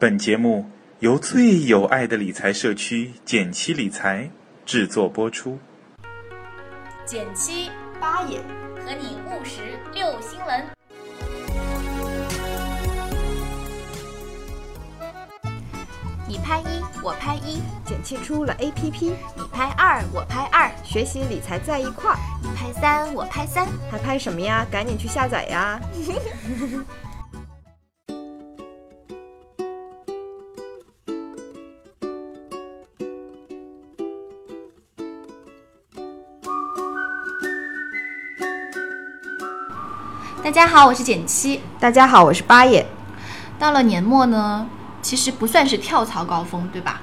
[0.00, 0.64] 本节目
[1.00, 4.30] 由最有爱的理财社区简七理财
[4.64, 5.58] 制作播出。
[7.04, 7.68] 减七
[8.00, 8.38] 八也
[8.76, 10.64] 和你务实六新闻。
[16.28, 22.16] 你拍一，我拍一，减七出了 APP，你拍二，我拍二，学习理财在一块儿。
[22.40, 24.64] 你拍三，我拍三，还拍什么呀？
[24.70, 25.80] 赶紧去下载呀！
[40.58, 41.60] 家好，我是简七。
[41.78, 42.84] 大家好，我是八爷。
[43.60, 44.66] 到了年末呢，
[45.00, 47.00] 其实不算是跳槽高峰，对吧？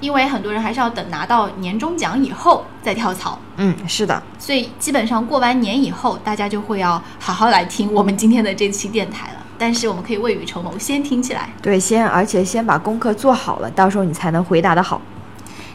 [0.00, 9.34] 因为很多人还是要等拿到年终奖以后再跳槽，嗯，是的，所以基本上过完年以后，大家就会要好好来听我们今天的这期电台了。
[9.56, 11.50] 但是我们可以未雨绸缪，先听起来。
[11.62, 15.00] 对，先而且先把功课做好了，到时候你才能回答的好。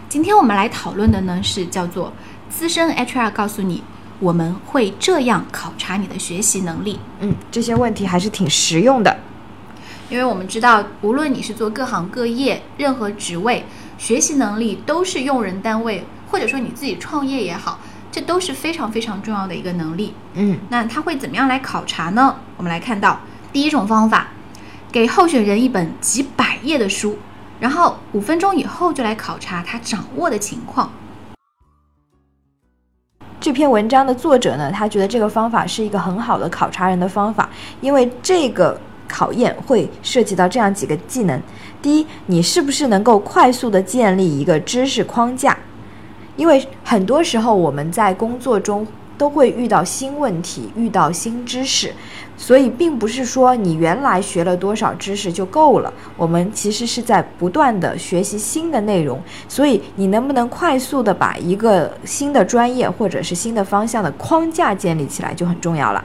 [0.10, 2.12] 今天我们来讨论的呢是叫做
[2.50, 3.82] 资深 HR 告诉你，
[4.20, 7.00] 我们会这样考察你的学习能力。
[7.20, 9.20] 嗯，这些问题还是挺实用的。
[10.10, 13.66] 因为我们知道，无论你是做各行各业，任何职位，
[13.98, 17.80] 学习能力都是用人单位，或者说你自己创业也好，
[18.12, 20.14] 这都是非常非常重要的一个能力。
[20.36, 22.36] 嗯，那他会怎么样来考察呢？
[22.58, 24.28] 我们来看到第一种方法，
[24.92, 27.18] 给候选人一本几百页的书，
[27.60, 30.92] 然后五分钟以后就来考察他掌握的情况。
[33.44, 37.50] 这篇文章的作者呢，他觉得这个方法是一个很好的考察人的方法，
[37.82, 38.80] 因为这个。
[39.06, 41.40] 考验会涉及到这样几个技能：
[41.84, 45.56] 第一，你是不是能够快速的建立一个知识框架？
[46.36, 51.94] 因为很多时候我们在工作中都会遇到新问题，遇到新知识，
[52.36, 55.94] 所以并不是说你原来学了多少知识就够了。
[56.18, 66.04] 我们其实是在不断的学习新的内容，所以你能不能快速的把一个新的专业或者是新的方向的框架建立起来就很重要了。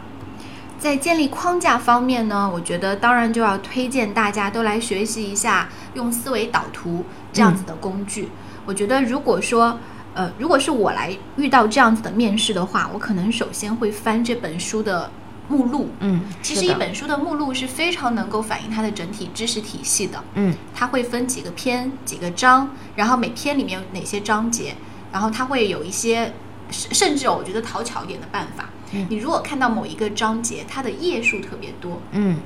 [0.79, 8.29] 在建立框架方面呢，我觉得当然就要推荐大家都来学习一下用思维导图这样子的工具。
[8.65, 9.79] 我觉得如果说，
[10.15, 15.11] 呃，如果是我来遇到这样子的面试的话，我可能首先会翻这本书的
[15.49, 15.91] 目录。
[16.01, 20.23] 嗯，其实一本书的目录是非常能够反映它的整体知识体系的。
[20.35, 24.75] 嗯，它会分几个篇、几个章，然后每篇里面有哪些章节，
[25.13, 26.33] 然后它会有一些，
[26.71, 28.71] 甚至我觉得讨巧一点的办法。
[29.09, 32.39] 你如果看到某一个章节，它的页数特别多，嗯，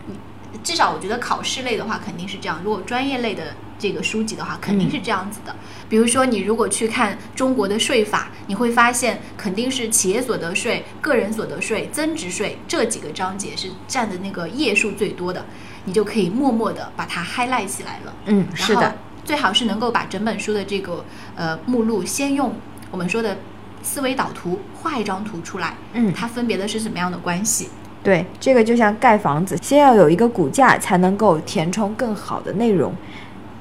[0.64, 2.60] 至少我觉得考试类的话肯定是这样。
[2.64, 5.54] 如果专业类的这个书籍的话，肯定是这样子的。
[5.88, 15.44] 比如说，你如果去看中国的税法，你会发现肯定是企业所得税、个人所得税、增值税这几个章节是占的那个页数最多的，
[15.84, 18.14] 你就可以默默的把它 highlight 起来了。
[18.26, 18.94] 嗯，是的，
[19.24, 21.04] 最好是能够把整本书的这个
[21.34, 22.54] 呃目录先用
[22.92, 23.36] 我们说的。
[23.84, 27.68] 思维导图画一张图出来，嗯，它分别的是什么样的关系？
[28.00, 32.94] 对，这个就像盖房子，先要有一个骨架，才能够填充更好的内容。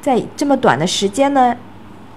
[0.02, 1.56] 在这么短的时间呢，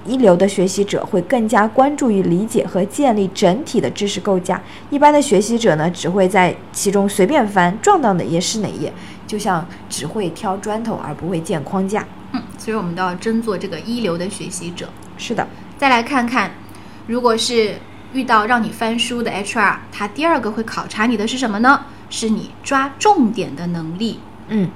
[0.07, 4.61] 一流的学习者会更加关注于理解和建立整体的知识构架。
[4.91, 8.93] 一般的学习者呢，只会在其中随便翻，撞到哪页是哪页，
[9.27, 12.07] 就像只会挑砖头而不会建框架。
[12.33, 14.89] 嗯，所以我们都要争做这个一流的学习者。
[15.17, 15.47] 是的，
[15.77, 16.51] 再来看看，
[17.07, 17.75] 如果是。
[18.15, 21.81] 遇到让你翻书的 HR，他第二个会考察你的是什么呢？
[22.09, 24.21] 是你抓重点的能力。
[24.47, 24.71] 嗯，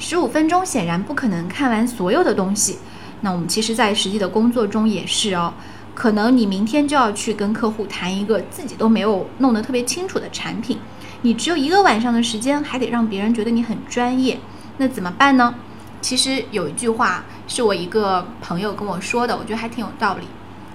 [0.00, 2.78] 十五分钟显然不可能看完所有的东西。
[3.20, 5.54] 那我们其实，在实际的工作中也是哦。
[5.94, 10.78] 可能你明天就要去跟客户谈一个自己都没有弄得特别清楚的产品，
[11.22, 14.40] 你只有一个晚上的时间，还得让别人觉得你很专业，
[14.78, 15.54] 那怎么办呢？
[16.00, 20.26] 其实有一句话是我一个朋友跟我说的，我觉得还挺有道理。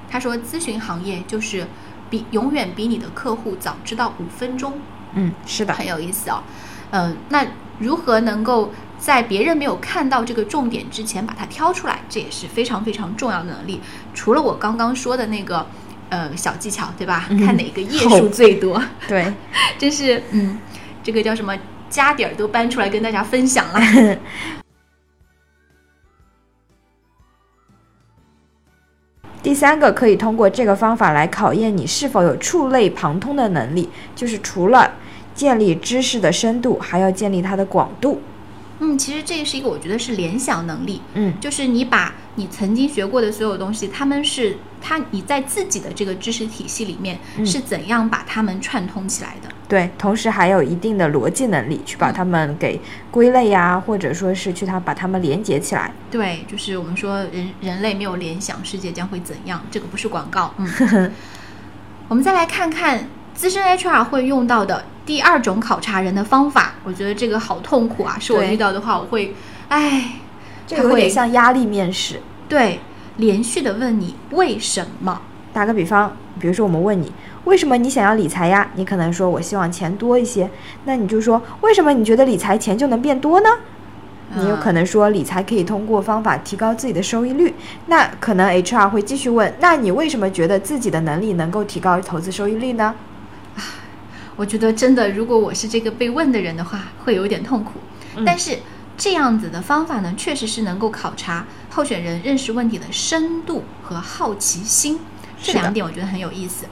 [0.08, 1.66] 他说，咨询行业就是。
[2.08, 4.74] 比永远比你的客户早知道五分钟，
[5.16, 6.44] 嗯，是的，很有意思哦。
[6.92, 7.44] 嗯，那
[7.80, 8.72] 如何能够
[9.06, 13.80] 在别人没有看到这个重点之前把它挑出来，这也是非常非常重要的能力。
[14.16, 15.64] 除了我刚刚说的那个
[16.10, 17.28] 呃小技巧，对吧？
[17.30, 19.32] 看哪个页数最多，对，
[19.78, 20.58] 真是嗯，
[21.04, 21.56] 这个叫什么
[21.88, 23.80] 家底儿都搬出来跟大家分享了。
[29.44, 34.92] 第三个可以通过这个方法来考验你是否有触类旁通的能力，就是除了
[35.36, 38.20] 建立知识的深度，还要建立它的广度。
[38.80, 41.02] 嗯，其实这也是一个我觉得是联想能力。
[41.14, 49.50] 嗯，就是你把你曾经学过的所有东西，他们是他你在自己的这个知识体系里面是怎样把它们串通起来的？
[49.68, 52.80] 对，同时还有一定的逻辑能力，去把它们给
[53.10, 55.92] 归类呀、或者说是去它把它们连接起来。
[56.12, 59.64] 对，就是我们说人人类没有联想，世界将会怎样？
[59.72, 60.54] 这个不是广告。
[60.58, 61.12] 嗯，
[62.10, 66.74] 我们再来看看资深 HR 会用到的第二种考察人的方法。
[66.84, 68.18] 我觉得这个好痛苦啊！
[68.20, 69.34] 是我遇到的话，我会，
[69.70, 70.14] 哎，
[70.66, 72.22] 这个有点像压力面试。
[72.50, 72.80] 对，
[73.18, 75.22] 连续的问你为什么。
[75.54, 77.12] 打个比方，比如说我们问你
[77.46, 78.70] 为什么你想要理财呀？
[78.76, 80.50] 你可能说我希望钱多一些，
[80.84, 83.50] 那你就说为什么你觉得理财钱就能变多呢？
[84.34, 87.54] 你有可能说理财可以通过方法提高自己的收益率，
[87.86, 92.94] 那可能 HR 会继续问，那你为什么觉得自己的能力能够提高投资收益率呢？
[94.36, 97.74] 我觉得真的，如果我是这个被问的人的话，会有点痛苦。
[98.26, 98.60] 但是
[98.98, 105.00] 这样子的方法呢，确实是能够考察候选人认识问题的深度和好奇心，
[105.42, 106.66] 这两点我觉得很有意思。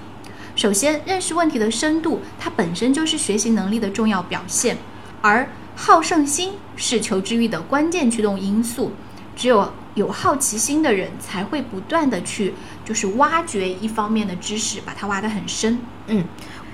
[0.56, 4.78] 首先，认识问题的深度，它本身就是学习能力的重要表现，
[5.22, 8.92] 而好胜心是求知欲的关键驱动因素。
[9.36, 12.54] 只有有好奇心的人，才会不断的去
[12.86, 15.80] 就是挖掘一方面的知识，把它挖得很深。
[16.06, 16.24] 嗯，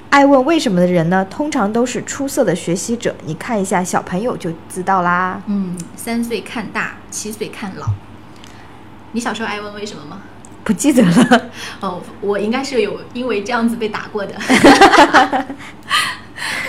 [0.10, 3.16] 爱问为什么的人呢，通常都是出色的学习者。
[3.26, 5.40] 你看一下小朋友就知道啦。
[5.46, 7.86] 嗯，三岁看大，七岁看老。
[9.12, 10.22] 你小时候爱问为什么吗？
[10.64, 11.50] 不记得了。
[11.82, 14.34] 哦，我应该是有因为这样子被打过的。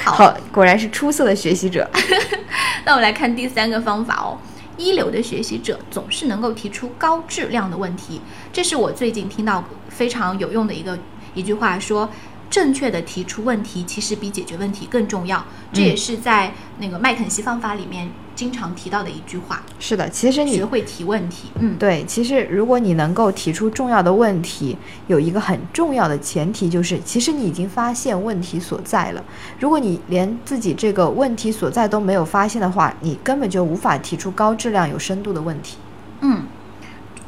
[0.05, 1.89] 好，好，果然是出色的学习者。
[2.85, 4.37] 那我们来看第三个方法哦。
[4.77, 8.21] 一流的学习者总是能够提出高质量的问题，
[8.53, 10.99] 这是我最近听到非常有用的一个
[11.33, 12.11] 一句话说。
[12.51, 15.43] 正确的提出问题，其实比解决问题更重要。
[15.73, 21.51] 这也是在那个麦肯锡方法里面经常提到的一句话：是的，其实你学会提问题。
[21.61, 24.77] 嗯，对，其实如果你能够提出重要的问题，
[25.07, 29.23] 有一个很重要的前提就是，其实你已经发现问题所在了。
[29.61, 35.77] 如果你连自己这个问题所在都没有发现的话，你根本就无法提出高质量、有深度的问题。
[36.23, 36.43] 嗯，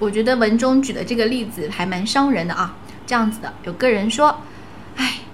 [0.00, 2.76] 我觉得文中举的这个例子还蛮伤人的啊。
[3.04, 4.36] 这样子的，有个人说：“哎，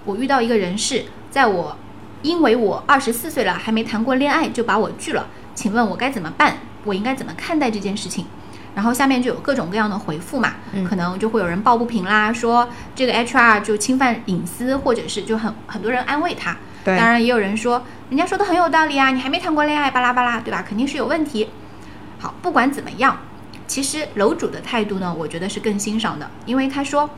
[0.09, 1.77] 我遇到一个人事，在我
[2.23, 6.57] 因为我二十四岁了还没谈过恋爱就把我拒了，请问我该怎么办？
[6.83, 8.25] 我应该怎么看待这件事情？”
[8.73, 16.57] 然后下面就有各种各样的回复嘛，嗯可能就会有人抱不平啦，说这个 HR 就侵犯隐私，或者是就很很多人安慰他。
[16.83, 20.65] 对当然也有人说，人家说的很有道理啊，你还没谈过恋爱，巴拉巴拉，对吧？
[20.67, 21.49] 肯定是有问题。
[22.17, 23.19] 好，不管怎么样，
[23.67, 27.09] 其实楼主的态度呢，我觉得是更欣赏的，因为他说，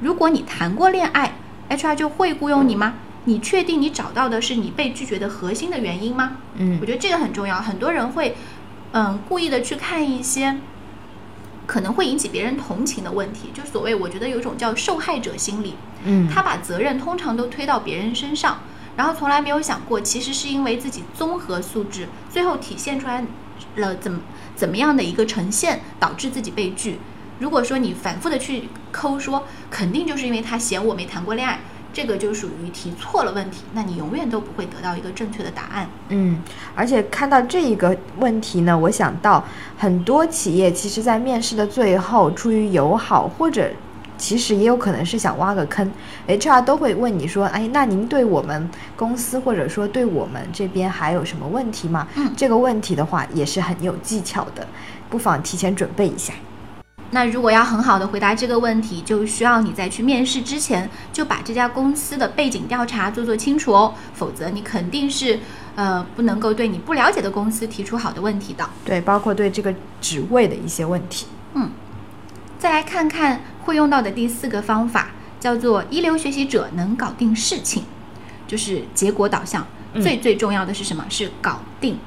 [0.00, 1.34] 如果你谈过恋爱
[1.76, 2.94] ，HR 就会雇佣你吗？
[3.24, 6.38] 你确定你找到的是你被拒绝的核心的原因吗？
[6.56, 7.60] 嗯我觉得这个很重要。
[7.60, 8.34] 很多人会，
[8.92, 10.58] 嗯，故意的去看一些
[11.66, 15.74] 可能会引起别人同情的问题，就所谓我觉得有一种叫受害者心理，
[16.04, 18.58] 嗯，他把责任通常都推到别人身上，
[18.96, 23.24] 然后从来没有想过，其实是因为自己综合素质最后体现出来
[23.76, 24.18] 了怎么
[24.56, 26.98] 怎么样的一个呈现，导致自己被拒。
[27.42, 31.58] 如果说你反复的去抠说，肯定就是因为他嫌我没谈过恋爱，
[31.92, 35.88] 这个就属于提错了问题，那你永远都不会得到一个正确的答案。
[36.10, 36.38] 嗯，
[36.76, 39.44] 而且看到这一个问题呢，我想到
[39.76, 43.68] 很多企业其实，在面试的最后，出于友好或者
[44.16, 45.90] 其实也有可能是想挖个坑
[46.28, 54.64] ，HR 都会问你说：“哎，那您对我们公司或者说对我们这边还有什么问题吗？”嗯这个问题的话也是很有技巧的，
[55.10, 56.32] 不妨提前准备一下。
[57.14, 65.38] 那如果要很好的回答这个问题，就需要你在去面试之前就把这家公司的背景调查做做清楚哦，否则你肯定是
[65.74, 68.68] 呃不能够对你不了解的公司提出好的问题的。
[68.84, 71.26] 对，包括对这个职位的一些问题。
[71.54, 71.70] 嗯
[72.58, 77.84] 再来看看会用到的第四个方法，叫做一流学习者能搞定事情，
[78.46, 79.66] 就是结果导向。
[79.94, 81.04] 嗯最最重要的是什么？
[81.10, 81.98] 是搞定。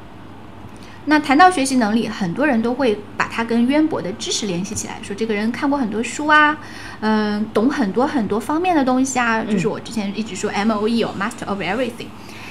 [1.07, 6.57] 那谈到学习能力，很多人都会把它跟渊博的知识联系起来，说这个人看过很多书啊，
[7.01, 12.07] 嗯、懂很多很多方面的东西啊，就是我之前一直说 M O E 哦，Master of Everything。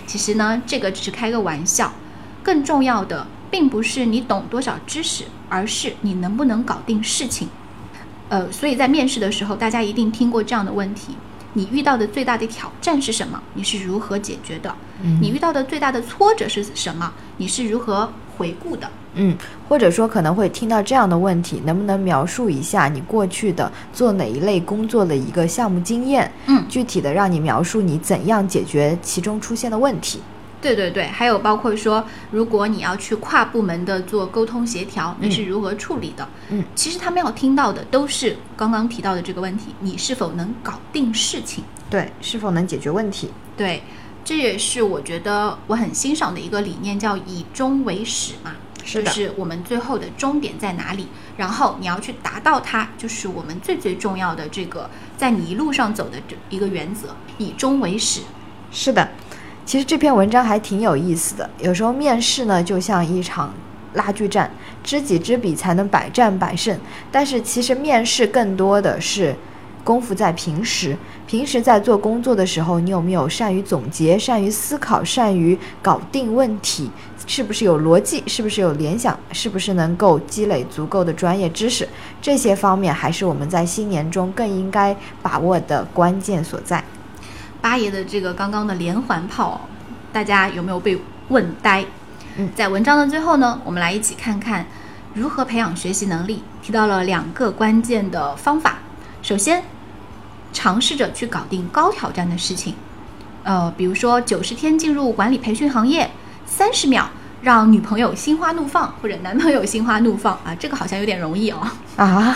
[0.06, 1.92] 其实呢，这个只是开个玩笑，
[2.44, 7.48] 更重要的并不是你懂多少知识，而是你能不能搞定事情。
[8.28, 11.16] 呃，所以在面试的时候，大家一定听过这样的问题：
[11.54, 13.42] 你遇到的最大的挑战是什么？
[13.54, 14.74] 你是如何解决的？
[15.02, 17.12] 嗯你遇到的最大的挫折是什么？
[17.38, 18.88] 你是如何回顾的？
[19.14, 19.36] 嗯，
[19.68, 26.30] 或者说可能会听到这样的问题，能不能描述一下你过去的做哪一类工作的一个项目经验？
[26.46, 30.20] 嗯具体的让你描述你怎样解决其中出现的问题。
[30.60, 36.26] 对对对，还有包括说，如果你要去跨部门的做沟通协调，你是如何处理的？
[36.48, 41.62] 嗯，其实他们要听到的都是刚刚提到的这个问题：你是否能搞定事情？
[41.90, 43.30] 对，是否能解决问题？
[43.56, 43.82] 对，
[44.24, 48.52] 这也是我觉得我很欣赏的一个理念，叫以终为始嘛。
[48.86, 58.20] 是就是我们最后的终点在哪里，然后你要去达到它，就是我们最最重要的这个在你一路上走的这一个原则，以终为始。
[58.70, 59.08] 是的，
[59.64, 61.48] 其实这篇文章还挺有意思的。
[61.58, 63.54] 有时候面试呢，就像一场
[63.94, 64.50] 拉锯战，
[64.82, 66.78] 知己知彼才能百战百胜。
[67.10, 69.34] 但是其实面试更多的是
[69.84, 70.96] 功夫在平时。
[71.26, 76.90] 平时在做工作的时候，你有没有善于总结、善于思考、善于搞定问题？
[77.26, 78.22] 是不是有逻辑？
[78.26, 79.18] 是不是有联想？
[79.32, 81.88] 是不是能够积累足够的专业知识？
[82.20, 86.82] 这些方面还是我们在新年中更应该把握的关键所在。
[87.60, 89.68] 八爷的这个刚刚的连环炮，
[90.12, 90.98] 大家有没有被
[91.28, 91.84] 问呆？
[92.36, 94.66] 嗯在文章的最后呢，我们来一起看看
[95.14, 98.78] 如何培养学习能力，提到了两个关键的方法。
[99.22, 99.62] 首先，
[100.54, 102.74] 尝试着去搞定高挑战的事情，
[103.42, 106.10] 呃，比如说九十天进入管理培训行业，
[106.46, 107.10] 三十秒
[107.42, 111.58] 让女朋友心花怒放或者男朋友心花怒放啊，这个好像有点容易哦。
[111.96, 112.34] 啊，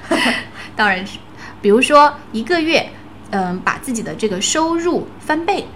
[0.76, 1.18] 当然是，
[1.62, 2.90] 比如说一个月，
[3.30, 5.66] 嗯，把自己的这个收入翻倍，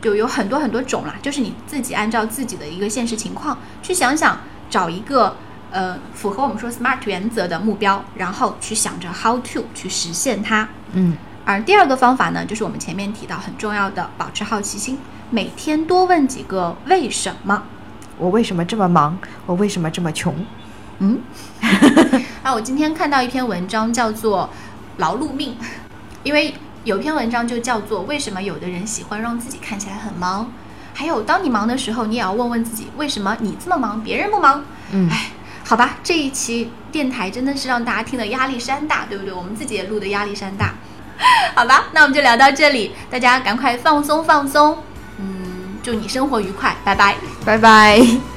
[0.00, 1.16] 就有很多很多种啦。
[1.20, 5.36] 就是你自己按照自己的一个现实情况去想想，找一个
[5.76, 10.66] 呃符合我们说 SMART 原则的目标，然后去想着 how to 去实现它。
[10.94, 17.64] 嗯，而第二个方法呢，就是我们前面提到很重要的，保持好奇心，每天多问几个为什么。
[18.16, 19.18] 我为什么这么忙？
[19.44, 20.34] 我为什么这么穷？
[21.00, 21.20] 嗯，
[22.42, 24.48] 啊，我今天看到一篇文章，叫做
[24.96, 25.54] “劳碌命”，
[26.24, 26.54] 因为
[26.84, 30.50] 有篇文章就叫做“为什么有的人喜欢让自己看起来很忙”，
[30.94, 34.64] 还有当你忙的时候，你也要问问自己，为什么你这么忙，别人不忙？
[34.92, 35.32] 嗯哎，
[35.68, 39.32] 好吧，这一期电台真的是让大家听的压力山大，对不对？
[39.32, 40.74] 我们自己也录的压力山大。
[41.56, 44.78] 好吧，那我们就聊到这里，大家赶快放松放松，
[45.18, 47.16] 嗯，祝你生活愉快，拜拜。
[47.44, 48.35] 拜拜。